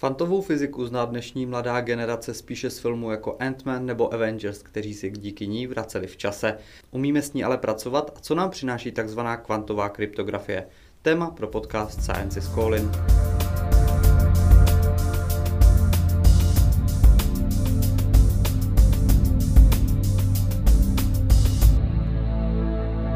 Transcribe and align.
Kvantovou 0.00 0.42
fyziku 0.42 0.86
zná 0.86 1.04
dnešní 1.04 1.46
mladá 1.46 1.80
generace 1.80 2.34
spíše 2.34 2.70
z 2.70 2.78
filmů 2.78 3.10
jako 3.10 3.36
Ant-Man 3.40 3.86
nebo 3.86 4.14
Avengers, 4.14 4.62
kteří 4.62 4.94
si 4.94 5.10
díky 5.10 5.46
ní 5.46 5.66
vraceli 5.66 6.06
v 6.06 6.16
čase. 6.16 6.58
Umíme 6.90 7.22
s 7.22 7.32
ní 7.32 7.44
ale 7.44 7.58
pracovat 7.58 8.12
a 8.16 8.20
co 8.20 8.34
nám 8.34 8.50
přináší 8.50 8.92
takzvaná 8.92 9.36
kvantová 9.36 9.88
kryptografie? 9.88 10.66
Téma 11.02 11.30
pro 11.30 11.48
podcast 11.48 12.02
Science 12.02 12.38
is 12.38 12.48
Calling. 12.48 12.96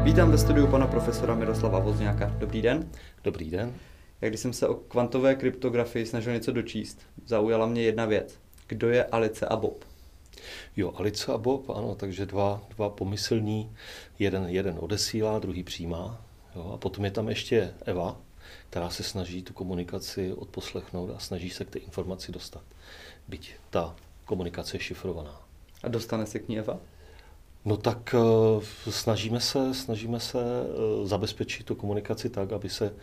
Vítám 0.03 0.31
ve 0.31 0.37
studiu 0.37 0.67
pana 0.67 0.87
profesora 0.87 1.35
Miroslava 1.35 1.79
Vozňáka. 1.79 2.35
Dobrý 2.39 2.61
den. 2.61 2.89
Dobrý 3.23 3.51
den. 3.51 3.73
Jak 4.21 4.31
když 4.31 4.41
jsem 4.41 4.53
se 4.53 4.67
o 4.67 4.75
kvantové 4.75 5.35
kryptografii 5.35 6.05
snažil 6.05 6.33
něco 6.33 6.51
dočíst, 6.51 7.01
zaujala 7.25 7.65
mě 7.65 7.81
jedna 7.81 8.05
věc. 8.05 8.39
Kdo 8.67 8.89
je 8.89 9.05
Alice 9.05 9.45
a 9.45 9.55
Bob? 9.55 9.85
Jo, 10.75 10.93
Alice 10.95 11.33
a 11.33 11.37
Bob, 11.37 11.69
ano, 11.69 11.95
takže 11.95 12.25
dva, 12.25 12.63
dva 12.75 12.89
pomyslní, 12.89 13.75
jeden, 14.19 14.45
jeden 14.47 14.75
odesílá, 14.79 15.39
druhý 15.39 15.63
přijímá. 15.63 16.21
Jo, 16.55 16.71
a 16.73 16.77
potom 16.77 17.05
je 17.05 17.11
tam 17.11 17.29
ještě 17.29 17.73
Eva, 17.85 18.21
která 18.69 18.89
se 18.89 19.03
snaží 19.03 19.43
tu 19.43 19.53
komunikaci 19.53 20.33
odposlechnout 20.33 21.09
a 21.15 21.19
snaží 21.19 21.49
se 21.49 21.65
k 21.65 21.69
té 21.69 21.79
informaci 21.79 22.31
dostat. 22.31 22.63
Byť 23.27 23.51
ta 23.69 23.95
komunikace 24.25 24.75
je 24.75 24.81
šifrovaná. 24.81 25.41
A 25.83 25.87
dostane 25.87 26.25
se 26.25 26.39
k 26.39 26.47
ní 26.47 26.59
Eva? 26.59 26.79
No 27.65 27.77
tak 27.77 28.15
uh, 28.17 28.63
snažíme 28.89 29.39
se, 29.39 29.73
snažíme 29.73 30.19
se 30.19 30.37
uh, 30.37 31.07
zabezpečit 31.07 31.65
tu 31.65 31.75
komunikaci 31.75 32.29
tak, 32.29 32.51
aby 32.51 32.69
se 32.69 32.95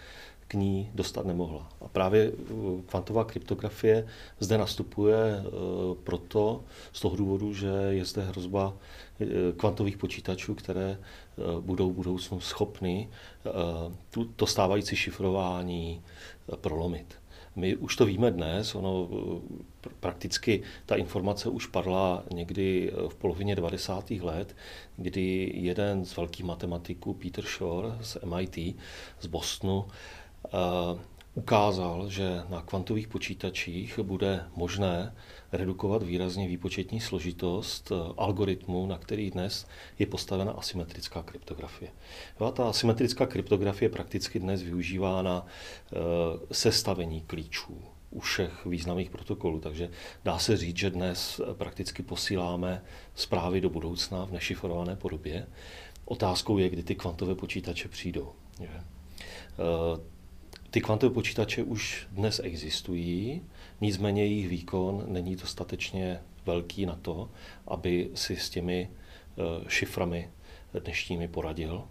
k 0.52 0.54
ní 0.54 0.90
dostat 0.94 1.26
nemohla. 1.26 1.68
A 1.80 1.88
právě 1.88 2.30
uh, 2.30 2.80
kvantová 2.80 3.24
kryptografie 3.24 4.06
zde 4.40 4.58
nastupuje 4.58 5.44
proto, 6.04 6.64
z 6.92 7.00
toho 7.00 7.16
důvodu, 7.16 7.54
že 7.54 7.68
je 7.88 8.04
zde 8.04 8.22
hrozba 8.22 8.74
kvantových 9.56 9.96
počítačů, 9.96 10.54
které 10.54 10.98
budou 11.60 11.90
v 11.90 11.94
budoucnu 11.94 12.40
schopny 12.40 13.08
to 14.36 14.46
stávající 14.46 14.96
šifrování 14.96 16.02
prolomit. 16.60 17.22
My 17.56 17.76
už 17.76 17.96
to 17.96 18.06
víme 18.06 18.30
dnes, 18.30 18.74
ono 18.74 19.08
prakticky 20.00 20.62
ta 20.86 20.96
informace 20.96 21.48
už 21.48 21.66
padla 21.66 22.24
někdy 22.32 22.92
v 23.08 23.14
polovině 23.14 23.56
90. 23.56 24.10
let, 24.10 24.56
kdy 24.96 25.52
jeden 25.54 26.04
z 26.04 26.16
velkých 26.16 26.46
matematiků, 26.46 27.14
Peter 27.14 27.44
Shor 27.44 27.98
z 28.00 28.16
MIT, 28.24 28.76
z 29.20 29.26
Bostonu, 29.26 29.84
eh, 29.88 30.21
ukázal, 31.34 32.08
že 32.10 32.42
na 32.48 32.62
kvantových 32.62 33.08
počítačích 33.08 33.98
bude 33.98 34.44
možné 34.56 35.14
redukovat 35.52 36.02
výrazně 36.02 36.48
výpočetní 36.48 37.00
složitost 37.00 37.92
eh, 37.92 38.12
algoritmu, 38.16 38.86
na 38.86 38.98
který 38.98 39.30
dnes 39.30 39.66
je 39.98 40.06
postavena 40.06 40.52
asymetrická 40.52 41.22
kryptografie. 41.22 41.90
A 42.46 42.50
ta 42.50 42.68
asymetrická 42.68 43.26
kryptografie 43.26 43.88
prakticky 43.88 44.38
dnes 44.38 44.62
využívána 44.62 45.46
eh, 45.46 45.96
sestavení 46.52 47.20
klíčů 47.20 47.82
u 48.10 48.20
všech 48.20 48.66
významných 48.66 49.10
protokolů. 49.10 49.60
Takže 49.60 49.90
dá 50.24 50.38
se 50.38 50.56
říct, 50.56 50.76
že 50.76 50.90
dnes 50.90 51.40
prakticky 51.52 52.02
posíláme 52.02 52.82
zprávy 53.14 53.60
do 53.60 53.70
budoucna 53.70 54.24
v 54.24 54.32
nešifrované 54.32 54.96
podobě. 54.96 55.46
Otázkou 56.04 56.58
je, 56.58 56.68
kdy 56.68 56.82
ty 56.82 56.94
kvantové 56.94 57.34
počítače 57.34 57.88
přijdou. 57.88 58.32
Že? 58.60 58.80
Ty 60.72 60.80
kvantové 60.80 61.14
počítače 61.14 61.62
už 61.62 62.06
dnes 62.10 62.40
existují, 62.44 63.42
nicméně 63.80 64.26
jejich 64.26 64.48
výkon 64.48 65.04
není 65.06 65.36
dostatečně 65.36 66.20
velký 66.46 66.86
na 66.86 66.98
to, 67.02 67.30
aby 67.66 68.10
si 68.14 68.36
s 68.36 68.50
těmi 68.50 68.90
eh, 68.90 69.42
šiframi 69.68 70.30
dnešními 70.84 71.28
poradil 71.28 71.84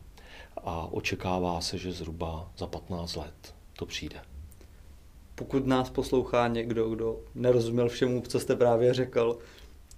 a 0.57 0.87
očekává 0.91 1.61
se, 1.61 1.77
že 1.77 1.91
zhruba 1.91 2.51
za 2.57 2.67
15 2.67 3.15
let 3.15 3.55
to 3.73 3.85
přijde. 3.85 4.21
Pokud 5.35 5.67
nás 5.67 5.89
poslouchá 5.89 6.47
někdo, 6.47 6.89
kdo 6.89 7.19
nerozuměl 7.35 7.89
všemu, 7.89 8.21
co 8.21 8.39
jste 8.39 8.55
právě 8.55 8.93
řekl, 8.93 9.37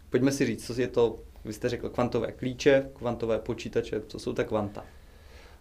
pojďme 0.10 0.32
si 0.32 0.46
říct, 0.46 0.66
co 0.66 0.82
je 0.82 0.88
to, 0.88 1.16
vy 1.46 1.54
jste 1.54 1.70
řekl 1.70 1.90
kvantové 1.90 2.32
klíče, 2.32 2.90
kvantové 2.94 3.40
počítače, 3.40 4.02
co 4.08 4.20
jsou 4.20 4.34
ta 4.34 4.44
kvanta? 4.44 4.86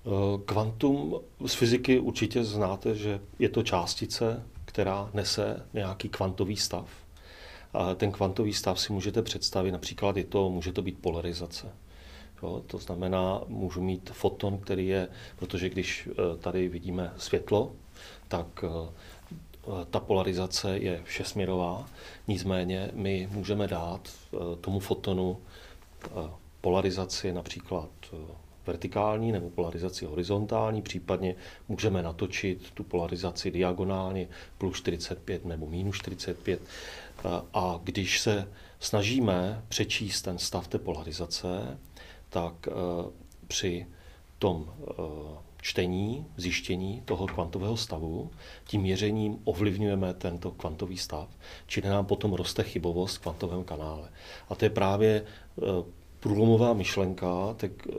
Eh, 0.07 0.39
kvantum 0.45 1.21
z 1.47 1.55
fyziky 1.55 1.99
určitě 1.99 2.45
znáte, 2.45 2.95
že 2.95 3.21
je 3.39 3.49
to 3.49 3.63
částice, 3.63 4.43
která 4.65 5.11
nese 5.15 5.67
nějaký 5.73 6.09
kvantový 6.09 6.57
stav. 6.57 6.89
A 7.73 7.95
ten 7.95 8.13
kvantový 8.13 8.53
stav 8.53 8.81
si 8.81 8.93
můžete 8.93 9.23
představit, 9.23 9.73
například 9.73 10.17
je 10.17 10.25
to, 10.25 10.51
může 10.51 10.73
to 10.73 10.83
být 10.83 10.99
polarizace. 10.99 11.69
Jo, 12.43 12.63
to 12.67 12.79
znamená, 12.79 13.41
můžu 13.49 13.81
mít 13.81 14.11
foton, 14.11 14.59
který 14.59 14.87
je, 14.87 15.09
protože 15.37 15.69
když 15.69 16.09
eh, 16.09 16.37
tady 16.39 16.69
vidíme 16.69 17.13
světlo, 17.17 17.73
tak 18.29 18.65
eh, 18.65 18.91
ta 19.91 20.01
polarizace 20.01 20.79
je 20.79 21.01
všesměrová, 21.05 21.87
nicméně 22.29 22.91
my 22.95 23.29
můžeme 23.33 23.69
dát 23.69 24.09
tomu 24.61 24.81
fotonu 24.81 25.39
polarizaci 26.61 27.33
například 27.33 27.89
vertikální 28.67 29.33
nebo 29.33 29.51
polarizaci 29.51 30.05
horizontální, 30.05 30.83
případně 30.83 31.35
můžeme 31.69 32.03
natočit 32.03 32.71
tu 32.71 32.85
polarizaci 32.85 33.51
diagonálně 33.51 34.29
plus 34.59 34.77
45 34.77 35.45
nebo 35.45 35.67
minus 35.67 35.97
45. 35.97 36.61
A 37.55 37.81
když 37.85 38.21
se 38.21 38.49
snažíme 38.81 39.65
přečíst 39.69 40.23
ten 40.23 40.39
stav 40.39 40.69
té 40.69 40.79
polarizace, 40.79 41.79
tak 42.29 42.69
eh, 42.69 42.73
při 43.47 43.87
tom 44.39 44.73
eh, 44.81 44.93
čtení, 45.63 46.27
zjištění 46.37 47.03
toho 47.05 47.27
kvantového 47.27 47.77
stavu, 47.77 48.31
tím 48.65 48.81
měřením 48.81 49.39
ovlivňujeme 49.45 50.15
tento 50.15 50.51
kvantový 50.51 50.99
stav, 50.99 51.29
čili 51.67 51.89
nám 51.89 52.07
potom 52.07 52.33
roste 52.33 52.63
chybovost 52.63 53.17
v 53.17 53.21
kvantovém 53.21 53.65
kanále. 53.65 54.11
A 54.49 54.55
to 54.55 54.65
je 54.65 54.71
právě 54.71 55.23
eh, 55.23 55.63
průlomová 56.23 56.73
myšlenka 56.73 57.55
tak 57.57 57.71
eh, 57.89 57.95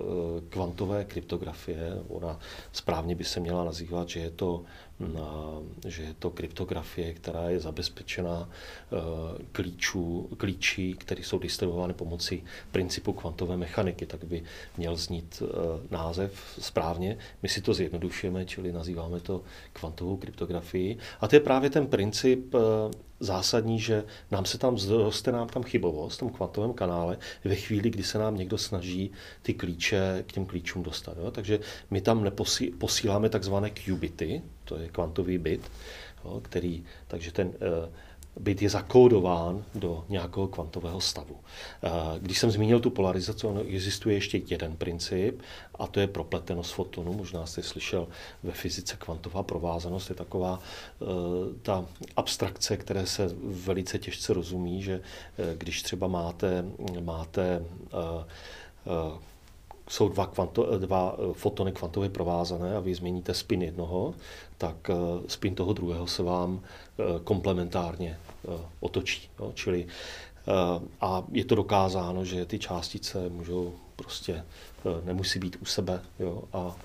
kvantové 0.49 1.05
kryptografie. 1.05 1.93
Ona 2.07 2.39
správně 2.71 3.15
by 3.15 3.23
se 3.23 3.39
měla 3.39 3.63
nazývat, 3.63 4.09
že 4.09 4.19
je 4.19 4.31
to, 4.31 4.63
že 5.87 6.03
je 6.03 6.13
to 6.19 6.29
kryptografie, 6.29 7.13
která 7.13 7.49
je 7.49 7.59
zabezpečena 7.59 8.49
eh, 8.49 8.95
klíčů, 9.51 10.29
klíčí, 10.37 10.93
které 10.93 11.23
jsou 11.23 11.39
distribuovány 11.39 11.93
pomocí 11.93 12.43
principu 12.71 13.13
kvantové 13.13 13.57
mechaniky, 13.57 14.05
tak 14.05 14.23
by 14.23 14.43
měl 14.77 14.95
znít 14.95 15.43
eh, 15.45 15.87
název 15.91 16.55
správně. 16.59 17.17
My 17.43 17.49
si 17.49 17.61
to 17.61 17.73
zjednodušujeme, 17.73 18.45
čili 18.45 18.71
nazýváme 18.71 19.19
to 19.19 19.43
kvantovou 19.73 20.17
kryptografii. 20.17 20.97
A 21.21 21.27
to 21.27 21.35
je 21.35 21.39
právě 21.39 21.69
ten 21.69 21.87
princip 21.87 22.55
zásadní, 23.19 23.79
že 23.79 24.03
nám 24.31 24.45
se 24.45 24.57
tam 24.57 24.77
zroste 24.77 25.31
nám 25.31 25.47
tam 25.47 25.63
chybovost 25.63 26.15
v 26.15 26.19
tom 26.19 26.29
kvantovém 26.29 26.73
kanále 26.73 27.17
ve 27.43 27.55
chvíli, 27.55 27.89
kdy 27.89 28.03
se 28.03 28.17
nám 28.17 28.37
někdo 28.37 28.57
snaží 28.57 29.11
ty 29.41 29.53
klíče 29.53 30.23
k 30.27 30.31
těm 30.31 30.45
klíčům 30.45 30.83
dostat. 30.83 31.17
Jo? 31.17 31.31
Takže 31.31 31.59
my 31.91 32.01
tam 32.01 32.23
neposí, 32.23 32.71
posíláme 32.71 33.29
takzvané 33.29 33.69
qubity, 33.69 34.41
to 34.65 34.77
je 34.77 34.89
kvantový 34.89 35.37
bit, 35.37 35.71
jo? 36.25 36.41
který, 36.43 36.83
takže 37.07 37.31
ten 37.31 37.47
uh, 37.47 37.53
byt 38.39 38.61
je 38.61 38.69
zakódován 38.69 39.63
do 39.75 40.05
nějakého 40.09 40.47
kvantového 40.47 41.01
stavu. 41.01 41.35
Když 42.19 42.39
jsem 42.39 42.51
zmínil 42.51 42.79
tu 42.79 42.89
polarizaci, 42.89 43.47
ono 43.47 43.61
existuje 43.61 44.15
ještě 44.15 44.41
jeden 44.47 44.75
princip, 44.75 45.41
a 45.79 45.87
to 45.87 45.99
je 45.99 46.07
propletenost 46.07 46.73
fotonu. 46.73 47.13
Možná 47.13 47.45
jste 47.45 47.63
slyšel 47.63 48.07
ve 48.43 48.51
fyzice 48.51 48.95
kvantová 48.99 49.43
provázanost. 49.43 50.09
Je 50.09 50.15
taková 50.15 50.59
e, 50.59 51.05
ta 51.61 51.85
abstrakce, 52.15 52.77
které 52.77 53.05
se 53.05 53.29
velice 53.43 53.99
těžce 53.99 54.33
rozumí, 54.33 54.83
že 54.83 55.01
když 55.57 55.81
třeba 55.81 56.07
máte, 56.07 56.65
máte 57.01 57.65
jsou 59.93 60.09
dva, 60.09 60.25
kvanto, 60.27 60.77
dva 60.77 61.17
fotony 61.33 61.71
kvantově 61.71 62.09
provázané 62.09 62.77
a 62.77 62.79
vy 62.79 62.95
změníte 62.95 63.33
spin 63.33 63.61
jednoho, 63.61 64.13
tak 64.57 64.89
spin 65.27 65.55
toho 65.55 65.73
druhého 65.73 66.07
se 66.07 66.23
vám 66.23 66.61
komplementárně 67.23 68.17
otočí. 68.79 69.29
Jo? 69.39 69.51
Čili 69.55 69.87
a 71.01 71.23
je 71.31 71.45
to 71.45 71.55
dokázáno, 71.55 72.25
že 72.25 72.45
ty 72.45 72.59
částice 72.59 73.29
můžou 73.29 73.73
prostě, 73.95 74.43
nemusí 75.03 75.39
být 75.39 75.57
u 75.61 75.65
sebe 75.65 76.01
jo? 76.19 76.43
a 76.53 76.75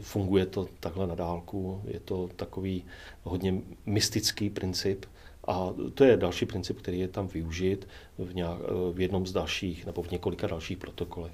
funguje 0.00 0.46
to 0.46 0.68
takhle 0.80 1.06
na 1.06 1.14
dálku. 1.14 1.82
Je 1.84 2.00
to 2.00 2.28
takový 2.36 2.84
hodně 3.22 3.54
mystický 3.86 4.50
princip, 4.50 5.06
a 5.48 5.74
to 5.94 6.04
je 6.04 6.16
další 6.16 6.46
princip, 6.46 6.78
který 6.78 6.98
je 6.98 7.08
tam 7.08 7.28
využit 7.28 7.88
v, 8.18 8.34
nějak, 8.34 8.58
v 8.92 9.00
jednom 9.00 9.26
z 9.26 9.32
dalších 9.32 9.86
nebo 9.86 10.02
v 10.02 10.10
několika 10.10 10.46
dalších 10.46 10.78
protokolech. 10.78 11.32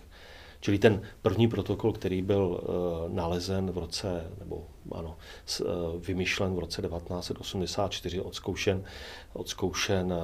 Čili 0.62 0.78
ten 0.78 1.02
první 1.22 1.48
protokol, 1.48 1.92
který 1.92 2.22
byl 2.22 2.60
nalezen 3.08 3.70
v 3.70 3.78
roce, 3.78 4.30
nebo 4.38 4.66
ano, 4.92 5.16
vymyšlen 5.98 6.54
v 6.54 6.58
roce 6.58 6.82
1984, 6.82 8.20
odzkoušen, 8.20 8.84
odzkoušen 9.32 10.14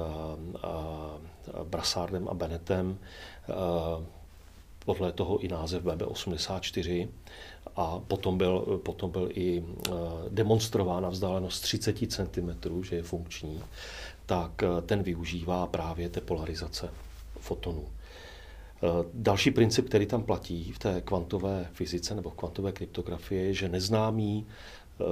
Brassardem 1.63 2.27
a 2.27 2.33
Bennettem, 2.33 2.97
podle 4.85 5.11
toho 5.11 5.37
i 5.37 5.47
název 5.47 5.83
BB84 5.83 7.07
a 7.75 7.99
potom 8.07 8.37
byl, 8.37 8.79
potom 8.83 9.11
byl 9.11 9.29
i 9.33 9.63
demonstrován 10.29 11.03
na 11.03 11.09
vzdálenost 11.09 11.61
30 11.61 11.97
cm, 12.11 12.83
že 12.83 12.95
je 12.95 13.03
funkční 13.03 13.63
tak 14.29 14.63
eh, 14.63 14.81
ten 14.81 15.03
využívá 15.03 15.67
právě 15.67 16.09
té 16.09 16.21
polarizace 16.21 16.89
fotonů. 17.39 17.87
Eh, 18.83 19.05
další 19.13 19.51
princip, 19.51 19.87
který 19.87 20.05
tam 20.05 20.23
platí 20.23 20.71
v 20.71 20.79
té 20.79 21.01
kvantové 21.01 21.69
fyzice 21.73 22.15
nebo 22.15 22.31
kvantové 22.31 22.71
kryptografii, 22.71 23.47
je, 23.47 23.53
že 23.53 23.69
neznámý 23.69 24.47
eh, 25.01 25.03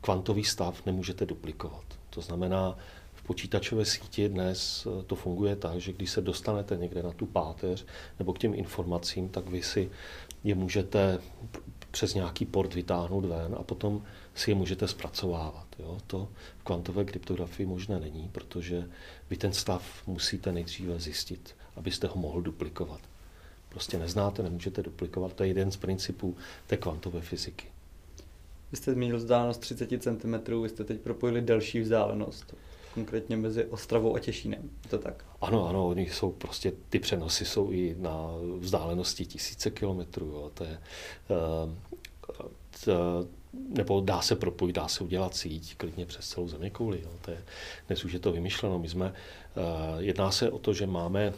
kvantový 0.00 0.44
stav 0.44 0.86
nemůžete 0.86 1.26
duplikovat. 1.26 1.84
To 2.10 2.20
znamená, 2.20 2.76
v 3.12 3.22
počítačové 3.22 3.84
síti 3.84 4.28
dnes 4.28 4.86
to 5.06 5.14
funguje 5.14 5.56
tak, 5.56 5.80
že 5.80 5.92
když 5.92 6.10
se 6.10 6.20
dostanete 6.20 6.76
někde 6.76 7.02
na 7.02 7.12
tu 7.12 7.26
páteř 7.26 7.86
nebo 8.18 8.32
k 8.32 8.38
těm 8.38 8.54
informacím, 8.54 9.28
tak 9.28 9.48
vy 9.48 9.62
si 9.62 9.90
je 10.44 10.54
můžete 10.54 11.18
přes 11.94 12.14
nějaký 12.14 12.46
port 12.46 12.74
vytáhnout 12.74 13.24
ven 13.24 13.56
a 13.58 13.62
potom 13.62 14.02
si 14.34 14.50
je 14.50 14.54
můžete 14.54 14.88
zpracovávat. 14.88 15.66
Jo? 15.78 15.98
To 16.06 16.28
v 16.58 16.64
kvantové 16.64 17.04
kryptografii 17.04 17.66
možné 17.66 18.00
není, 18.00 18.28
protože 18.32 18.88
vy 19.30 19.36
ten 19.36 19.52
stav 19.52 19.82
musíte 20.06 20.52
nejdříve 20.52 21.00
zjistit, 21.00 21.54
abyste 21.76 22.06
ho 22.06 22.16
mohl 22.16 22.42
duplikovat. 22.42 23.00
Prostě 23.68 23.98
neznáte, 23.98 24.42
nemůžete 24.42 24.82
duplikovat. 24.82 25.32
To 25.32 25.42
je 25.42 25.48
jeden 25.48 25.70
z 25.70 25.76
principů 25.76 26.36
té 26.66 26.76
kvantové 26.76 27.20
fyziky. 27.20 27.66
Vy 28.70 28.76
jste 28.76 28.92
zmínil 28.92 29.16
vzdálenost 29.16 29.60
30 29.60 30.02
cm, 30.02 30.62
vy 30.62 30.68
jste 30.68 30.84
teď 30.84 31.00
propojili 31.00 31.42
další 31.42 31.80
vzdálenost, 31.80 32.54
konkrétně 32.94 33.36
mezi 33.36 33.64
Ostravou 33.64 34.16
a 34.16 34.18
Těšínem. 34.18 34.70
Je 34.84 34.90
to 34.90 34.98
tak? 34.98 35.24
Ano, 35.40 35.68
ano, 35.68 35.88
oni 35.88 36.06
jsou 36.06 36.32
prostě, 36.32 36.72
ty 36.88 36.98
přenosy 36.98 37.44
jsou 37.44 37.70
i 37.70 37.96
na 37.98 38.30
vzdálenosti 38.58 39.26
tisíce 39.26 39.70
kilometrů. 39.70 40.26
Jo. 40.26 40.50
To 40.54 40.64
je, 40.64 40.78
uh, 41.28 41.72
to, 42.84 43.26
nebo 43.68 44.00
dá 44.00 44.20
se 44.22 44.36
propojit, 44.36 44.76
dá 44.76 44.88
se 44.88 45.04
udělat 45.04 45.36
síť 45.36 45.76
klidně 45.76 46.06
přes 46.06 46.28
celou 46.28 46.48
země 46.48 46.70
kouli. 46.70 47.00
Jo. 47.02 47.10
To 47.20 47.30
je, 47.30 47.44
dnes 47.86 48.04
už 48.04 48.12
je 48.12 48.18
to 48.18 48.32
vymyšleno. 48.32 48.78
My 48.78 48.88
jsme, 48.88 49.06
uh, 49.06 49.12
jedná 49.98 50.30
se 50.30 50.50
o 50.50 50.58
to, 50.58 50.74
že 50.74 50.86
máme 50.86 51.32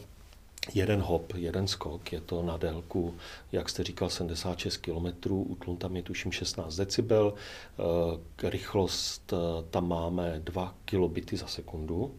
jeden 0.75 1.01
hop, 1.01 1.33
jeden 1.37 1.69
skok, 1.69 2.13
je 2.13 2.21
to 2.21 2.43
na 2.43 2.57
délku, 2.57 3.15
jak 3.53 3.69
jste 3.69 3.85
říkal, 3.85 4.11
76 4.11 4.77
km, 4.77 5.31
utlun 5.31 5.77
tam 5.77 5.97
je 5.97 6.03
tuším 6.03 6.33
16 6.33 6.77
decibel, 6.77 7.35
uh, 7.35 8.51
rychlost 8.51 9.33
uh, 9.33 9.39
tam 9.71 9.89
máme 9.89 10.41
2 10.45 10.75
kilobity 10.85 11.37
za 11.37 11.47
sekundu, 11.47 12.15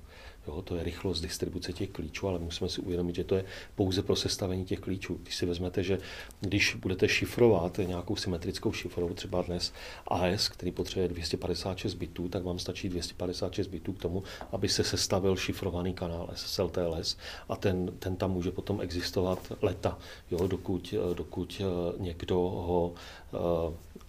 Jo, 0.47 0.61
to 0.61 0.75
je 0.75 0.83
rychlost 0.83 1.21
distribuce 1.21 1.73
těch 1.73 1.89
klíčů, 1.89 2.27
ale 2.27 2.39
musíme 2.39 2.69
si 2.69 2.81
uvědomit, 2.81 3.15
že 3.15 3.23
to 3.23 3.35
je 3.35 3.45
pouze 3.75 4.01
pro 4.01 4.15
sestavení 4.15 4.65
těch 4.65 4.79
klíčů. 4.79 5.19
Když 5.23 5.35
si 5.35 5.45
vezmete, 5.45 5.83
že 5.83 5.97
když 6.39 6.75
budete 6.75 7.07
šifrovat 7.09 7.77
nějakou 7.77 8.15
symetrickou 8.15 8.73
šifrou, 8.73 9.13
třeba 9.13 9.41
dnes 9.41 9.73
AS, 10.07 10.49
který 10.49 10.71
potřebuje 10.71 11.07
256 11.07 11.93
bitů, 11.93 12.29
tak 12.29 12.43
vám 12.43 12.59
stačí 12.59 12.89
256 12.89 13.67
bitů 13.67 13.93
k 13.93 14.01
tomu, 14.01 14.23
aby 14.51 14.69
se 14.69 14.83
sestavil 14.83 15.35
šifrovaný 15.35 15.93
kanál 15.93 16.29
SSLTLS 16.35 17.17
a 17.49 17.55
ten, 17.55 17.91
ten 17.99 18.15
tam 18.15 18.31
může 18.31 18.51
potom 18.51 18.81
existovat 18.81 19.53
leta, 19.61 19.97
jo, 20.31 20.47
dokud, 20.47 20.93
dokud 21.13 21.61
někdo 21.97 22.35
ho, 22.35 22.93
eh, 23.33 23.37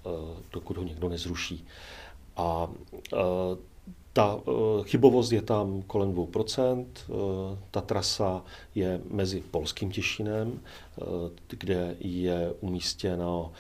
eh, 0.07 0.43
dokud 0.53 0.77
ho 0.77 0.83
někdo 0.83 1.09
nezruší. 1.09 1.67
A 2.37 2.71
eh, 3.13 3.19
ta 4.13 4.39
eh, 4.39 4.85
chybovost 4.85 5.33
je 5.33 5.43
tam 5.43 5.83
kolem 5.83 6.13
2%, 6.13 6.87
eh, 6.87 7.59
ta 7.71 7.81
trasa 7.81 8.45
je 8.75 9.01
mezi 9.11 9.41
Polským 9.41 9.91
Těšinem, 9.91 10.61
eh, 10.61 11.03
kde 11.49 11.97
je 12.01 12.53
umístěno 12.61 13.53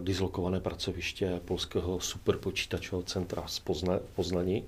dislokované 0.00 0.60
pracoviště 0.60 1.40
Polského 1.44 2.00
superpočítačového 2.00 3.02
centra 3.02 3.46
z 3.46 3.58
Pozna, 3.58 3.98
Poznaní. 4.14 4.64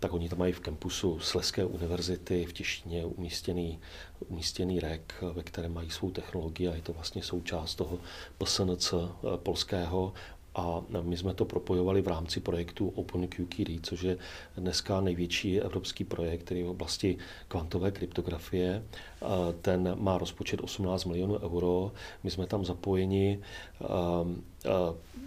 Tak 0.00 0.12
oni 0.12 0.28
tam 0.28 0.38
mají 0.38 0.52
v 0.52 0.60
kampusu 0.60 1.20
Sleské 1.20 1.64
univerzity 1.64 2.44
v 2.44 2.52
Těšíně 2.52 3.04
umístěný, 3.04 3.78
umístěný 4.28 4.80
REK, 4.80 5.14
ve 5.32 5.42
kterém 5.42 5.74
mají 5.74 5.90
svou 5.90 6.10
technologii 6.10 6.68
a 6.68 6.74
je 6.74 6.82
to 6.82 6.92
vlastně 6.92 7.22
součást 7.22 7.74
toho 7.74 7.98
PSNC 8.38 8.94
polského 9.36 10.12
a 10.54 10.82
my 11.02 11.16
jsme 11.16 11.34
to 11.34 11.44
propojovali 11.44 12.02
v 12.02 12.08
rámci 12.08 12.40
projektu 12.40 12.88
OpenQKD, 12.88 13.70
což 13.82 14.02
je 14.02 14.18
dneska 14.56 15.00
největší 15.00 15.60
evropský 15.60 16.04
projekt, 16.04 16.42
který 16.44 16.60
je 16.60 16.66
v 16.66 16.70
oblasti 16.70 17.18
kvantové 17.48 17.90
kryptografie. 17.90 18.82
Ten 19.60 19.96
má 20.00 20.18
rozpočet 20.18 20.60
18 20.60 21.04
milionů 21.04 21.38
euro. 21.38 21.92
My 22.22 22.30
jsme 22.30 22.46
tam 22.46 22.64
zapojeni 22.64 23.38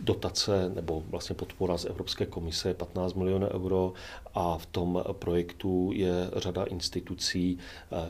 dotace 0.02 0.72
nebo 0.76 1.04
vlastně 1.10 1.36
podpora 1.36 1.78
z 1.78 1.86
Evropské 1.86 2.26
komise 2.26 2.74
15 2.74 3.14
milionů 3.14 3.48
euro 3.48 3.94
a 4.34 4.58
v 4.58 4.66
tom 4.66 5.04
projektu 5.12 5.92
je 5.94 6.30
řada 6.36 6.64
institucí, 6.64 7.58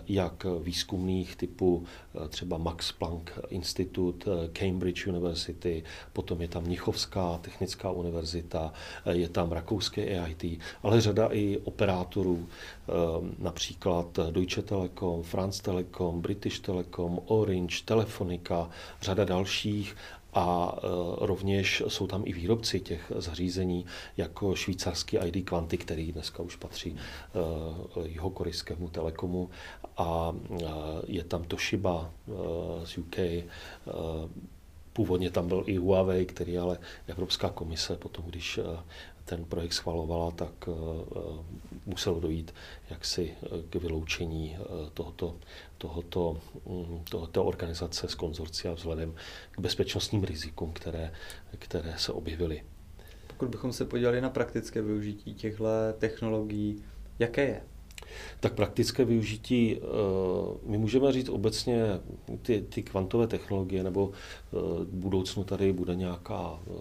jak 0.07 0.45
výzkumných 0.59 1.35
typu 1.35 1.83
třeba 2.29 2.57
Max 2.57 2.91
Planck 2.91 3.31
Institut, 3.49 4.27
Cambridge 4.53 5.07
University, 5.07 5.83
potom 6.13 6.41
je 6.41 6.47
tam 6.47 6.63
Mnichovská 6.63 7.37
technická 7.37 7.91
univerzita, 7.91 8.73
je 9.11 9.29
tam 9.29 9.51
rakouské 9.51 10.01
EIT, 10.01 10.59
ale 10.83 11.01
řada 11.01 11.27
i 11.31 11.57
operátorů, 11.63 12.47
například 13.39 14.19
Deutsche 14.31 14.61
Telekom, 14.61 15.23
France 15.23 15.63
Telekom, 15.63 15.74
British 16.11 16.59
Telecom, 16.59 17.19
Orange, 17.25 17.75
Telefonica, 17.85 18.69
řada 19.01 19.25
dalších. 19.25 19.95
A 20.37 20.75
e, 20.77 20.79
rovněž 21.25 21.83
jsou 21.87 22.07
tam 22.07 22.23
i 22.25 22.33
výrobci 22.33 22.79
těch 22.79 23.11
zařízení, 23.15 23.85
jako 24.17 24.55
švýcarský 24.55 25.17
ID 25.17 25.49
Quanti, 25.49 25.77
který 25.77 26.11
dneska 26.11 26.43
už 26.43 26.55
patří 26.55 26.95
jeho 28.05 28.29
korejskému 28.29 28.89
telekomu. 28.89 29.49
A 29.97 30.35
e, 30.35 30.65
je 31.07 31.23
tam 31.23 31.43
Toshiba 31.43 32.11
e, 32.27 32.85
z 32.85 32.97
UK, 32.97 33.17
Původně 34.95 35.31
tam 35.31 35.47
byl 35.47 35.63
i 35.65 35.77
Huawei, 35.77 36.25
který 36.25 36.57
ale 36.57 36.77
Evropská 37.07 37.49
komise 37.49 37.95
potom, 37.95 38.25
když 38.25 38.59
ten 39.25 39.45
projekt 39.45 39.73
schvalovala, 39.73 40.31
tak 40.31 40.69
muselo 41.85 42.19
dojít 42.19 42.53
jaksi 42.89 43.33
k 43.69 43.75
vyloučení 43.75 44.57
tohoto 44.93 45.35
tohoto, 45.77 46.41
mm, 46.65 47.03
tohoto 47.09 47.45
organizace 47.45 48.07
z 48.07 48.15
konzorcia 48.15 48.73
vzhledem 48.73 49.15
k 49.51 49.59
bezpečnostním 49.59 50.23
rizikům, 50.23 50.73
které, 50.73 51.11
které 51.57 51.93
se 51.97 52.11
objevily. 52.11 52.63
Pokud 53.27 53.49
bychom 53.49 53.73
se 53.73 53.85
podívali 53.85 54.21
na 54.21 54.29
praktické 54.29 54.81
využití 54.81 55.33
těchto 55.33 55.65
technologií, 55.97 56.83
jaké 57.19 57.45
je? 57.45 57.61
Tak 58.39 58.53
praktické 58.53 59.05
využití, 59.05 59.77
eh, 59.77 59.81
my 60.63 60.77
můžeme 60.77 61.11
říct 61.11 61.29
obecně 61.29 61.83
ty, 62.41 62.61
ty 62.61 62.83
kvantové 62.83 63.27
technologie, 63.27 63.83
nebo 63.83 64.11
eh, 64.11 64.57
v 64.83 64.95
budoucnu 64.95 65.43
tady 65.43 65.73
bude 65.73 65.95
nějaká 65.95 66.59
eh, 66.59 66.71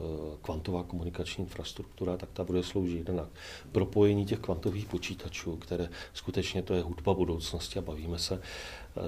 kvantová 0.43 0.83
komunikační 0.83 1.45
infrastruktura, 1.45 2.17
tak 2.17 2.29
ta 2.33 2.45
bude 2.45 2.63
sloužit 2.63 2.97
jednak 2.97 3.29
propojení 3.73 4.27
těch 4.27 4.39
kvantových 4.39 4.87
počítačů, 4.87 5.57
které 5.57 5.89
skutečně 6.15 6.63
to 6.63 6.75
je 6.75 6.83
hudba 6.83 7.15
budoucnosti 7.15 7.79
a 7.79 7.83
bavíme 7.83 8.19
se 8.19 8.41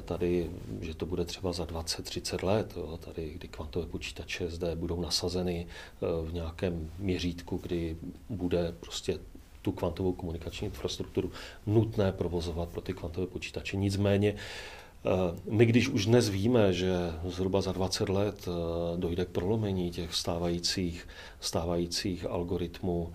tady, 0.04 0.50
že 0.80 0.95
to 0.95 1.06
bude 1.06 1.25
třeba 1.25 1.52
za 1.52 1.64
20-30 1.64 2.45
let, 2.45 2.73
jo, 2.76 2.99
tady, 3.04 3.30
kdy 3.35 3.49
kvantové 3.49 3.87
počítače 3.87 4.50
zde 4.50 4.76
budou 4.76 5.00
nasazeny 5.00 5.66
v 6.00 6.33
nějakém 6.33 6.90
měřítku, 6.99 7.56
kdy 7.62 7.97
bude 8.28 8.75
prostě 8.80 9.18
tu 9.66 9.73
kvantovou 9.73 10.12
komunikační 10.12 10.66
infrastrukturu 10.66 11.32
nutné 11.66 12.12
provozovat 12.12 12.68
pro 12.68 12.80
ty 12.80 12.92
kvantové 12.92 13.26
počítače. 13.26 13.76
Nicméně 13.76 14.35
eh, 14.35 15.11
my, 15.50 15.66
když 15.66 15.88
už 15.88 16.06
dnes 16.06 16.28
víme, 16.28 16.73
že 16.73 16.94
zhruba 17.25 17.61
za 17.61 17.73
20 17.73 18.08
let 18.08 18.49
eh, 18.49 18.50
dojde 18.96 19.25
k 19.25 19.28
prolomení 19.28 19.90
těch 19.90 20.14
stávajících, 20.14 21.08
stávajících 21.40 22.26
algoritmů, 22.26 23.12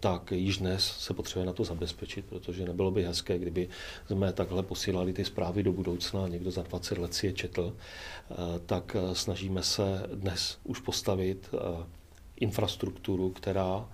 tak 0.00 0.32
již 0.32 0.58
dnes 0.58 0.84
se 0.98 1.14
potřebuje 1.14 1.46
na 1.46 1.52
to 1.52 1.64
zabezpečit, 1.64 2.24
protože 2.24 2.64
nebylo 2.64 2.90
by 2.90 3.04
hezké, 3.04 3.38
kdyby 3.38 3.68
jsme 4.06 4.32
takhle 4.32 4.62
posílali 4.62 5.12
ty 5.12 5.24
zprávy 5.24 5.62
do 5.62 5.72
budoucna 5.72 6.24
a 6.24 6.28
někdo 6.28 6.50
za 6.50 6.62
20 6.62 6.98
let 6.98 7.14
si 7.14 7.26
je 7.26 7.32
četl, 7.32 7.76
eh, 7.76 8.34
tak 8.66 8.96
snažíme 9.12 9.62
se 9.62 10.06
dnes 10.14 10.58
už 10.64 10.80
postavit 10.80 11.50
infrastrukturu, 12.40 13.30
která 13.30 13.88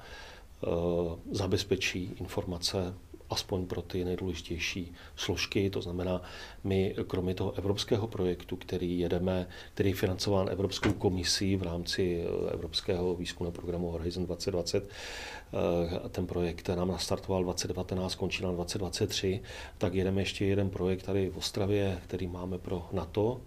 zabezpečí 1.30 2.14
informace 2.20 2.94
aspoň 3.30 3.66
pro 3.66 3.82
ty 3.82 4.04
nejdůležitější 4.04 4.92
složky. 5.16 5.70
To 5.70 5.82
znamená, 5.82 6.22
my 6.64 6.94
kromě 7.06 7.34
toho 7.34 7.52
evropského 7.52 8.06
projektu, 8.06 8.56
který 8.56 8.98
jedeme, 8.98 9.48
který 9.74 9.90
je 9.90 9.96
financován 9.96 10.48
Evropskou 10.50 10.92
komisí 10.92 11.56
v 11.56 11.62
rámci 11.62 12.24
eh, 12.24 12.52
Evropského 12.52 13.14
výzkumného 13.14 13.52
programu 13.52 13.90
Horizon 13.90 14.26
2020, 14.26 14.88
eh, 14.88 16.08
ten 16.08 16.26
projekt 16.26 16.68
nám 16.68 16.88
nastartoval 16.88 17.42
2019, 17.44 18.12
skončí 18.12 18.42
na 18.42 18.52
2023, 18.52 19.40
tak 19.78 19.94
jedeme 19.94 20.22
ještě 20.22 20.44
jeden 20.44 20.70
projekt 20.70 21.02
tady 21.02 21.30
v 21.30 21.36
Ostravě, 21.36 21.98
který 22.06 22.26
máme 22.26 22.58
pro 22.58 22.88
NATO. 22.92 23.40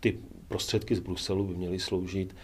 Ty 0.00 0.18
prostředky 0.48 0.96
z 0.96 1.00
Bruselu 1.00 1.44
by 1.44 1.54
měly 1.54 1.78
sloužit 1.78 2.36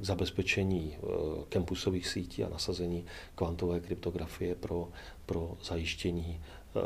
k 0.00 0.04
zabezpečení 0.04 0.96
eh, 0.96 1.06
campusových 1.48 2.08
sítí 2.08 2.44
a 2.44 2.48
nasazení 2.48 3.04
kvantové 3.34 3.80
kryptografie 3.80 4.54
pro, 4.54 4.88
pro 5.26 5.56
zajištění 5.64 6.40
eh, 6.40 6.80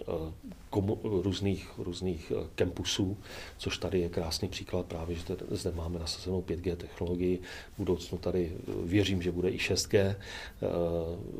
eh, 0.00 0.32
komu, 0.70 1.00
různých, 1.02 1.70
různých 1.78 2.32
campusů, 2.54 3.16
což 3.58 3.78
tady 3.78 4.00
je 4.00 4.08
krásný 4.08 4.48
příklad 4.48 4.86
právě, 4.86 5.16
že 5.16 5.24
zde 5.50 5.72
máme 5.72 5.98
nasazenou 5.98 6.42
5G 6.42 6.76
technologii. 6.76 7.38
V 7.74 7.78
budoucnu 7.78 8.18
tady 8.18 8.52
věřím, 8.84 9.22
že 9.22 9.32
bude 9.32 9.50
i 9.50 9.56
6G 9.56 10.16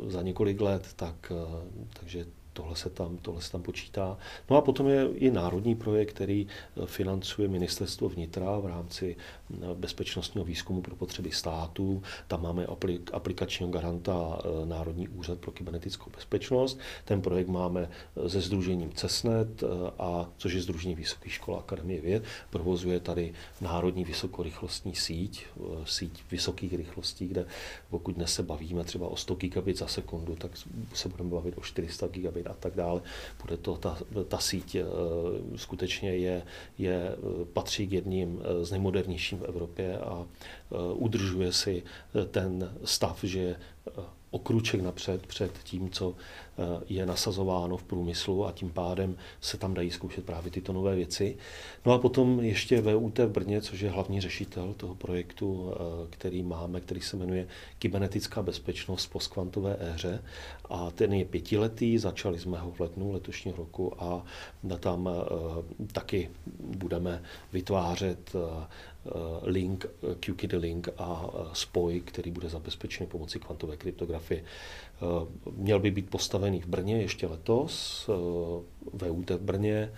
za 0.07 0.23
několik 0.23 0.61
let, 0.61 0.88
tak, 0.97 1.33
takže 2.00 2.26
tohle 2.59 2.77
se 2.77 2.91
tam, 2.91 3.19
tohle 3.23 3.43
se 3.43 3.53
tam 3.53 3.62
počítá. 3.62 4.19
No 4.50 4.57
a 4.57 4.61
potom 4.61 4.88
je 4.88 5.09
i 5.15 5.31
národní 5.31 5.75
projekt, 5.75 6.12
který 6.12 6.47
eh, 6.47 6.87
financuje 6.87 7.49
ministerstvo 7.49 8.09
vnitra 8.09 8.59
v 8.59 8.67
rámci 8.67 9.17
eh, 9.17 9.57
bezpečnostního 9.75 10.45
výzkumu 10.45 10.83
pro 10.83 10.97
potřeby 10.97 11.31
států. 11.31 12.03
Tam 12.29 12.43
máme 12.43 12.67
aplikačního 13.12 13.71
garanta 13.71 14.38
eh, 14.38 14.67
Národní 14.67 15.09
úřad 15.09 15.38
pro 15.38 15.53
kybernetickou 15.53 16.11
bezpečnost. 16.11 16.79
Ten 17.05 17.23
projekt 17.23 17.49
máme 17.49 17.91
se 18.27 18.41
združením 18.41 18.93
CESNET, 18.93 19.65
a, 19.99 20.27
což 20.37 20.53
je 20.53 20.62
Združení 20.62 20.95
Vysokých 20.95 21.33
škol 21.33 21.57
Akademie 21.57 22.00
věd. 22.00 22.23
Provozuje 22.50 23.00
tady 23.00 23.33
národní 23.61 24.05
vysokorychlostní 24.05 24.95
síť, 24.95 25.47
síť 25.85 26.23
vysokých 26.31 26.75
rychlostí, 26.75 27.29
kde 27.29 27.47
pokud 27.91 28.15
dnes 28.15 28.35
se 28.35 28.43
bavíme 28.43 28.85
třeba 28.85 29.09
o 29.09 29.17
100 29.17 29.35
gigabit 29.35 29.79
za 29.79 29.87
sekundu, 29.87 30.37
tak 30.37 30.50
se 30.95 31.09
budeme 31.09 31.31
bavit 31.31 31.59
o 31.59 31.61
400 31.61 32.07
gigabit 32.07 32.48
a 32.49 32.55
tak 32.55 32.75
dále. 32.75 33.00
Bude 33.43 33.57
to, 33.57 33.76
ta, 33.76 33.99
ta 34.28 34.38
síť 34.38 34.75
eh, 34.75 34.85
skutečně 35.57 36.17
je, 36.17 36.43
je, 36.78 36.99
eh, 37.12 37.45
patří 37.52 37.87
k 37.87 37.93
jedním 37.93 38.40
eh, 38.43 38.64
z 38.64 38.71
nejmodernějších 38.71 39.38
v 39.38 39.45
Evropě 39.45 39.99
a 39.99 40.26
udržuje 40.95 41.52
si 41.52 41.83
ten 42.31 42.73
stav, 42.85 43.25
že 43.25 43.57
o 44.31 44.38
kruček 44.38 44.81
napřed 44.81 45.26
před 45.26 45.52
tím, 45.64 45.90
co 45.90 46.14
je 46.88 47.07
nasazováno 47.07 47.77
v 47.77 47.85
průmyslu 47.85 48.47
a 48.47 48.53
tím 48.53 48.71
pádem 48.71 49.17
se 49.41 49.57
tam 49.57 49.75
dají 49.75 49.91
zkoušet 49.91 50.25
právě 50.25 50.50
tyto 50.50 50.73
nové 50.73 50.95
věci. 50.97 51.37
No 51.87 51.93
a 51.93 51.99
potom 51.99 52.41
ještě 52.41 52.81
VUT 52.81 53.19
v 53.19 53.29
Brně, 53.29 53.61
což 53.61 53.81
je 53.81 53.91
hlavní 53.91 54.21
řešitel 54.21 54.75
toho 54.77 54.95
projektu, 54.95 55.73
eh, 55.73 56.07
který 56.11 56.43
máme, 56.43 56.81
který 56.81 57.00
se 57.00 57.17
jmenuje 57.17 57.47
Kybernetická 57.79 58.43
bezpečnost 58.43 59.05
v 59.05 59.11
postkvantové 59.11 59.77
éře. 59.81 60.23
A 60.71 60.91
ten 60.91 61.12
je 61.12 61.25
pětiletý, 61.25 61.99
začali 61.99 62.38
jsme 62.38 62.59
ho 62.59 62.71
v 62.71 62.81
letnu 62.81 63.12
letošního 63.12 63.57
roku 63.57 64.03
a 64.03 64.25
tam 64.81 65.09
eh, 65.09 65.87
taky 65.93 66.31
budeme 66.61 67.23
vytvářet 67.53 68.37
Eh, 69.09 69.11
link, 69.43 69.87
eh, 69.87 70.15
QKD 70.15 70.53
link 70.53 70.88
a 70.99 71.27
eh, 71.27 71.49
spoj, 71.53 72.00
který 72.00 72.31
bude 72.31 72.49
zabezpečen 72.49 73.07
pomocí 73.07 73.38
kvantové 73.38 73.77
kryptografie. 73.77 74.45
Měl 75.57 75.81
by 75.81 75.90
být 75.90 76.11
postavený 76.11 76.61
v 76.61 76.67
Brně 76.67 77.02
ještě 77.02 77.26
letos, 77.26 78.07
VUT 78.93 79.31
v 79.31 79.40
Brně, 79.40 79.93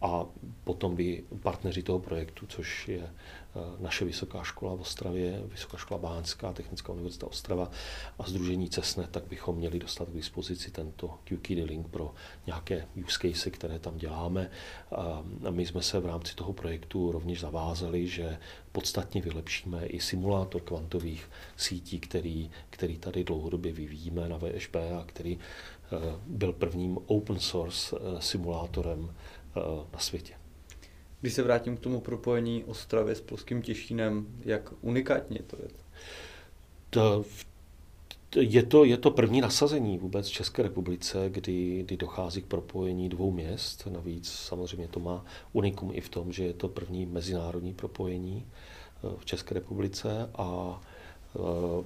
a 0.00 0.26
potom 0.64 0.96
by 0.96 1.24
partneři 1.42 1.82
toho 1.82 1.98
projektu, 1.98 2.46
což 2.46 2.88
je 2.88 3.10
Eh, 3.58 3.82
naše 3.82 4.04
vysoká 4.04 4.42
škola 4.42 4.74
v 4.74 4.80
Ostravě, 4.80 5.42
Vysoká 5.44 5.76
škola 5.76 6.00
Bánská, 6.00 6.52
Technická 6.52 6.92
univerzita 6.92 7.26
Ostrava 7.26 7.70
a 8.18 8.22
Združení 8.22 8.70
CESNE, 8.70 9.08
tak 9.10 9.24
bychom 9.24 9.56
měli 9.56 9.78
dostat 9.78 10.08
k 10.08 10.14
dispozici 10.14 10.70
tento 10.70 11.18
QKD 11.24 11.64
link 11.64 11.88
pro 11.88 12.14
nějaké 12.46 12.86
use 13.04 13.18
case, 13.22 13.50
které 13.50 13.78
tam 13.78 13.98
děláme. 13.98 14.50
A 14.96 15.50
my 15.50 15.66
jsme 15.66 15.82
se 15.82 16.00
v 16.00 16.06
rámci 16.06 16.34
toho 16.34 16.52
projektu 16.52 17.12
rovněž 17.12 17.40
zavázali, 17.40 18.08
že 18.08 18.38
podstatně 18.72 19.22
vylepšíme 19.22 19.86
i 19.86 20.00
simulátor 20.00 20.62
kvantových 20.62 21.30
sítí, 21.56 22.00
který, 22.00 22.50
který 22.70 22.98
tady 22.98 23.24
dlouhodobě 23.24 23.72
vyvíjíme 23.72 24.28
na 24.28 24.38
VŠP 24.38 24.76
a 24.76 25.04
který 25.06 25.38
byl 26.26 26.52
prvním 26.52 26.98
open 27.06 27.38
source 27.38 27.96
eh, 27.96 28.22
simulátorem 28.22 29.14
na 29.92 29.98
světě. 29.98 30.34
Když 31.20 31.34
se 31.34 31.42
vrátím 31.42 31.76
k 31.76 31.80
tomu 31.80 32.00
propojení 32.00 32.64
Ostravy 32.64 33.14
s 33.14 33.20
Polským 33.20 33.62
Těšínem, 33.62 34.26
jak 34.44 34.72
unikátně 34.80 35.38
to 35.46 35.56
je? 35.62 35.68
To, 36.90 37.24
je 38.36 38.62
to, 38.62 38.84
je 38.84 38.96
to 38.96 39.10
první 39.10 39.40
nasazení 39.40 39.98
vůbec 39.98 40.28
v 40.28 40.32
České 40.32 40.62
republice, 40.62 41.24
kdy, 41.28 41.82
kdy 41.82 41.96
dochází 41.96 42.42
k 42.42 42.46
propojení 42.46 43.08
dvou 43.08 43.30
měst. 43.30 43.86
Navíc 43.86 44.28
samozřejmě 44.28 44.88
to 44.88 45.00
má 45.00 45.24
unikum 45.52 45.90
i 45.94 46.00
v 46.00 46.08
tom, 46.08 46.32
že 46.32 46.44
je 46.44 46.52
to 46.52 46.68
první 46.68 47.06
mezinárodní 47.06 47.74
propojení 47.74 48.46
eh, 48.46 49.16
v 49.18 49.24
České 49.24 49.54
republice 49.54 50.30
a 50.34 50.80
eh, 51.36 51.84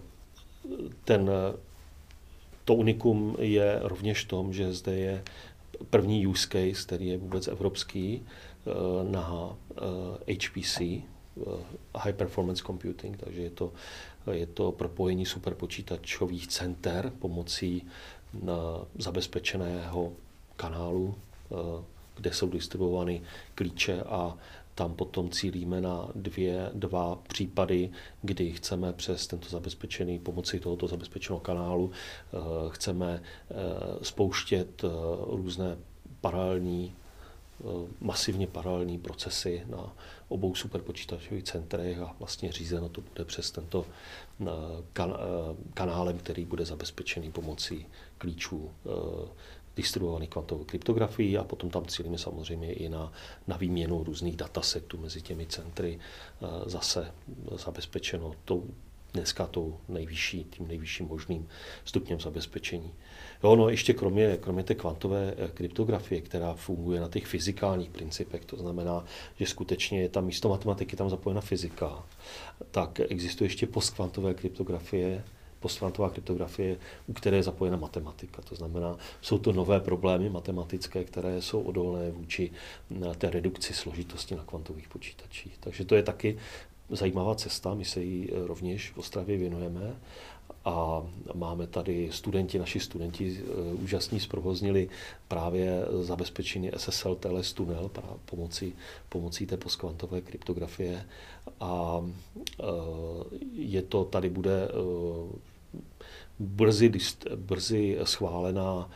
ten, 1.04 1.30
to 2.64 2.74
unikum 2.74 3.36
je 3.38 3.78
rovněž 3.82 4.24
v 4.24 4.28
tom, 4.28 4.52
že 4.52 4.72
zde 4.72 4.96
je 4.96 5.24
první 5.90 6.26
use 6.26 6.48
case, 6.48 6.86
který 6.86 7.08
je 7.08 7.18
vůbec 7.18 7.48
evropský, 7.48 8.22
Eh, 8.66 9.10
na 9.10 9.56
HPC, 10.26 10.80
eh, 10.80 11.02
eh, 11.36 11.98
High 11.98 12.12
Performance 12.12 12.62
Computing, 12.62 13.16
takže 13.16 13.42
je 13.42 13.50
to, 13.50 13.72
je 14.32 14.46
to 14.46 14.72
propojení 14.72 15.26
superpočítačových 15.26 16.48
center 16.48 17.12
pomocí 17.18 17.86
zabezpečeného 18.98 20.12
kanálu, 20.56 21.14
kde 22.16 22.32
jsou 22.32 22.48
distribuovány 22.48 23.22
klíče 23.54 24.02
a 24.02 24.36
tam 24.82 24.94
potom 24.94 25.30
cílíme 25.30 25.80
na 25.80 26.08
dvě, 26.14 26.70
dva 26.74 27.18
případy, 27.28 27.90
kdy 28.22 28.52
chceme 28.52 28.92
přes 28.92 29.26
tento 29.26 29.48
zabezpečený, 29.48 30.18
pomocí 30.18 30.60
tohoto 30.60 30.88
zabezpečeného 30.88 31.40
kanálu, 31.40 31.90
chceme 32.70 33.22
spouštět 34.02 34.82
různé 35.26 35.76
paralelní 36.20 36.94
Eh, 37.62 37.88
masivně 38.00 38.46
paralelní 38.46 38.98
procesy 38.98 39.62
na 39.66 39.92
obou 40.28 40.54
superpočítačových 40.54 41.44
centrech 41.44 41.98
a 41.98 42.16
vlastně 42.18 42.52
řízeno 42.52 42.88
to 42.88 43.00
bude 43.00 43.24
přes 43.24 43.50
tento 43.50 43.86
eh, 44.40 44.46
kan, 44.92 45.14
eh, 45.16 45.56
kanálem, 45.74 46.18
který 46.18 46.44
bude 46.44 46.64
zabezpečený 46.64 47.32
pomocí 47.32 47.86
klíčů 48.18 48.70
distribuovaných 49.76 50.30
kvantovou 50.30 50.64
kryptografií 50.64 51.38
a 51.38 51.44
potom 51.44 51.70
tam 51.70 51.86
cílíme 51.86 52.18
samozřejmě 52.18 52.72
i 52.72 52.88
na, 52.88 53.12
na 53.46 53.56
výměnu 53.56 54.04
různých 54.04 54.36
datasetů 54.36 54.98
mezi 54.98 55.22
těmi 55.22 55.46
centry, 55.46 55.98
zase 56.66 57.12
zabezpečeno 57.56 58.32
tou, 58.44 58.64
dneska 59.14 59.46
tou 59.46 59.78
nejvyšší, 59.88 60.44
tím 60.44 60.68
nejvyšším 60.68 61.06
možným 61.06 61.48
stupněm 61.84 62.20
zabezpečení. 62.20 62.92
Jo, 63.44 63.56
no 63.56 63.68
ještě 63.68 63.92
kromě, 63.92 64.36
kromě 64.36 64.64
té 64.64 64.74
kvantové 64.74 65.34
eh, 65.36 65.48
kryptografie, 65.48 66.20
která 66.20 66.54
funguje 66.54 67.00
na 67.00 67.08
těch 67.08 67.26
fyzikálních 67.26 67.90
principech, 67.90 68.44
to 68.44 68.56
znamená, 68.56 69.04
že 69.36 69.46
skutečně 69.46 70.02
je 70.02 70.08
tam 70.08 70.24
místo 70.24 70.48
matematiky 70.48 70.96
tam 70.96 71.10
zapojena 71.10 71.40
fyzika, 71.40 72.06
tak 72.70 73.00
existuje 73.00 73.46
ještě 73.46 73.66
postkvantové 73.66 74.34
kryptografie, 74.34 75.24
postkvantová 75.62 76.10
kryptografie, 76.10 76.76
u 77.06 77.12
které 77.12 77.36
je 77.36 77.42
zapojena 77.42 77.76
matematika. 77.76 78.42
To 78.42 78.54
znamená, 78.54 78.96
jsou 79.22 79.38
to 79.38 79.52
nové 79.52 79.80
problémy 79.80 80.30
matematické, 80.30 81.04
které 81.04 81.42
jsou 81.42 81.60
odolné 81.60 82.10
vůči 82.10 82.50
eh, 82.50 83.14
té 83.14 83.30
redukci 83.30 83.74
složitosti 83.74 84.34
na 84.34 84.44
kvantových 84.44 84.88
počítačích. 84.88 85.58
Takže 85.60 85.84
to 85.84 85.94
je 85.94 86.02
taky 86.02 86.38
zajímavá 86.90 87.34
cesta, 87.34 87.74
my 87.74 87.84
se 87.84 88.02
jí 88.02 88.28
eh, 88.30 88.46
rovněž 88.46 88.90
v 88.90 88.98
Ostravě 88.98 89.38
věnujeme 89.38 89.96
a 90.64 91.02
máme 91.34 91.66
tady 91.66 92.08
studenti, 92.12 92.58
naši 92.58 92.80
studenti 92.80 93.40
eh, 93.40 93.74
úžasní 93.74 94.20
zprovoznili 94.20 94.88
právě 95.28 95.84
zabezpečení 96.00 96.70
SSL 96.76 97.14
TLS 97.14 97.52
tunel 97.52 97.90
pomocí, 98.24 98.74
pomocí 99.08 99.46
té 99.46 99.56
postkvantové 99.56 100.20
kryptografie 100.20 101.06
a 101.60 102.04
je 103.52 103.82
to, 103.82 104.04
tady 104.04 104.30
bude 104.30 104.68
brzy, 106.38 106.92
brzy 107.36 107.98
schválená 108.04 108.90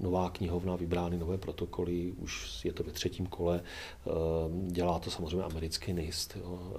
nová 0.00 0.30
knihovna, 0.30 0.76
vybrány 0.76 1.18
nové 1.18 1.38
protokoly, 1.38 2.12
už 2.12 2.64
je 2.64 2.72
to 2.72 2.82
ve 2.82 2.92
třetím 2.92 3.26
kole, 3.26 3.62
dělá 4.66 4.98
to 4.98 5.10
samozřejmě 5.10 5.42
americký 5.42 5.92
NIST, 5.92 6.36
jo, 6.36 6.72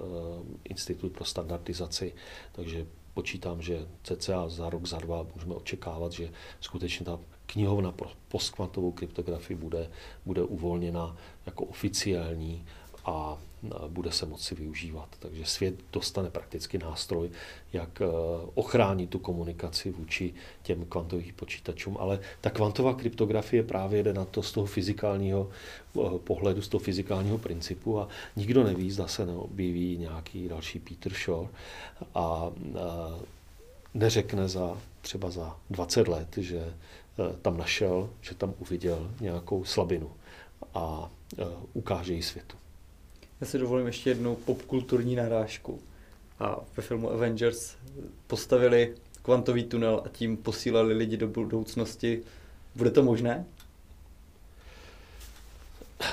Institut 0.64 1.12
pro 1.12 1.24
standardizaci, 1.24 2.14
takže 2.52 2.86
počítám, 3.14 3.62
že 3.62 3.88
cca 4.02 4.48
za 4.48 4.70
rok, 4.70 4.86
za 4.86 4.98
dva 4.98 5.26
můžeme 5.34 5.54
očekávat, 5.54 6.12
že 6.12 6.30
skutečně 6.60 7.06
ta 7.06 7.18
knihovna 7.46 7.92
pro 7.92 8.10
postkvantovou 8.28 8.92
kryptografii 8.92 9.56
bude, 9.56 9.90
bude 10.26 10.42
uvolněna 10.42 11.16
jako 11.46 11.64
oficiální 11.64 12.66
a 13.04 13.38
bude 13.88 14.12
se 14.12 14.26
moci 14.26 14.54
využívat. 14.54 15.08
Takže 15.18 15.44
svět 15.44 15.74
dostane 15.92 16.30
prakticky 16.30 16.78
nástroj, 16.78 17.30
jak 17.72 18.02
ochránit 18.54 19.10
tu 19.10 19.18
komunikaci 19.18 19.90
vůči 19.90 20.34
těm 20.62 20.84
kvantovým 20.84 21.34
počítačům. 21.34 21.96
Ale 22.00 22.20
ta 22.40 22.50
kvantová 22.50 22.94
kryptografie 22.94 23.62
právě 23.62 24.02
jde 24.02 24.12
na 24.12 24.24
to 24.24 24.42
z 24.42 24.52
toho 24.52 24.66
fyzikálního 24.66 25.50
pohledu, 26.24 26.62
z 26.62 26.68
toho 26.68 26.80
fyzikálního 26.80 27.38
principu 27.38 28.00
a 28.00 28.08
nikdo 28.36 28.64
neví, 28.64 28.90
zda 28.90 29.06
se 29.06 29.26
neobjeví 29.26 29.98
nějaký 29.98 30.48
další 30.48 30.78
Peter 30.78 31.12
Shore 31.12 31.48
a 32.14 32.50
neřekne 33.94 34.48
za 34.48 34.78
třeba 35.00 35.30
za 35.30 35.56
20 35.70 36.08
let, 36.08 36.36
že 36.36 36.74
tam 37.42 37.56
našel, 37.56 38.10
že 38.20 38.34
tam 38.34 38.54
uviděl 38.58 39.10
nějakou 39.20 39.64
slabinu 39.64 40.10
a 40.74 41.10
ukáže 41.72 42.14
ji 42.14 42.22
světu. 42.22 42.56
Já 43.40 43.46
si 43.46 43.58
dovolím 43.58 43.86
ještě 43.86 44.10
jednu 44.10 44.36
popkulturní 44.36 45.16
narážku. 45.16 45.80
A 46.38 46.60
ve 46.76 46.82
filmu 46.82 47.10
Avengers 47.10 47.76
postavili 48.26 48.94
kvantový 49.22 49.64
tunel 49.64 50.02
a 50.04 50.08
tím 50.08 50.36
posílali 50.36 50.94
lidi 50.94 51.16
do 51.16 51.28
budoucnosti. 51.28 52.22
Bude 52.74 52.90
to 52.90 53.02
možné? 53.02 53.44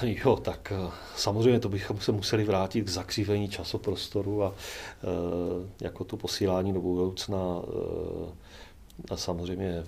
Jo, 0.02 0.36
tak 0.36 0.74
eh, 0.76 0.92
samozřejmě 1.16 1.60
to 1.60 1.70
bychom 1.70 2.00
se 2.00 2.12
museli 2.12 2.44
vrátit 2.44 2.82
k 2.82 2.90
zakřívení 2.90 3.50
časoprostoru 3.50 4.44
a 4.44 4.54
e, 4.54 5.86
jako 5.86 6.04
to 6.04 6.18
posílání 6.18 6.74
do 6.74 6.82
budoucna. 6.82 7.38
E, 7.38 9.14
a 9.14 9.18
samozřejmě 9.18 9.84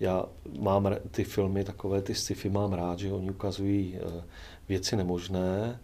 já 0.00 0.24
mám 0.58 0.96
ty 1.10 1.24
filmy, 1.24 1.64
takové 1.64 2.02
ty 2.02 2.14
sci-fi 2.14 2.50
mám 2.50 2.72
rád, 2.72 2.98
že 2.98 3.12
oni 3.12 3.30
ukazují 3.30 3.98
věci 4.68 4.96
nemožné, 4.96 5.80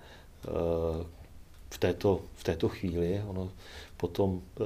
v 1.70 1.78
této, 1.78 2.20
v 2.34 2.44
této 2.44 2.68
chvíli. 2.68 3.22
Ono 3.26 3.52
potom, 3.96 4.42
eh, 4.60 4.64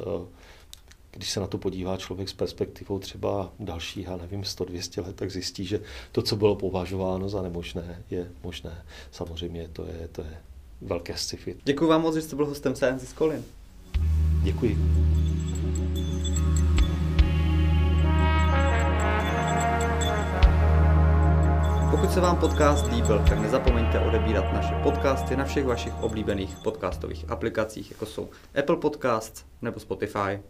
když 1.11 1.31
se 1.31 1.40
na 1.40 1.47
to 1.47 1.59
podívá 1.59 1.97
člověk 1.97 2.28
s 2.28 2.33
perspektivou 2.33 2.99
třeba 2.99 3.52
další, 3.61 4.02
já 4.02 4.16
nevím, 4.16 4.45
100-200 4.45 5.00
let, 5.00 5.16
tak 5.16 5.31
zjistí, 5.31 5.64
že 5.64 5.81
to, 6.12 6.23
co 6.23 6.37
bylo 6.37 6.57
považováno 6.57 7.28
za 7.28 7.43
nemožné, 7.43 8.02
je 8.11 8.31
možné. 8.43 8.85
Samozřejmě 9.11 9.69
to 9.73 9.87
je, 9.87 10.09
to 10.12 10.21
je 10.21 10.37
velké 10.81 11.16
sci-fi. 11.16 11.57
Děkuji 11.64 11.87
vám 11.87 12.02
moc, 12.02 12.14
že 12.14 12.23
jste 12.23 12.37
byl 12.37 12.47
hostem 12.47 12.76
Science 12.76 13.14
Colin. 13.16 13.45
Děkuji. 14.43 14.78
Pokud 22.04 22.14
se 22.14 22.20
vám 22.20 22.37
podcast 22.37 22.87
líbil, 22.87 23.18
tak 23.28 23.38
nezapomeňte 23.38 24.00
odebírat 24.00 24.52
naše 24.52 24.75
podcasty 24.75 25.37
na 25.37 25.44
všech 25.44 25.64
vašich 25.64 26.02
oblíbených 26.02 26.56
podcastových 26.56 27.30
aplikacích, 27.30 27.90
jako 27.90 28.06
jsou 28.06 28.28
Apple 28.58 28.76
Podcasts 28.76 29.44
nebo 29.62 29.80
Spotify. 29.80 30.40